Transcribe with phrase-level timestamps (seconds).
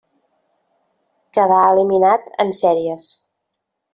[1.37, 3.13] Quedà eliminat en sèries.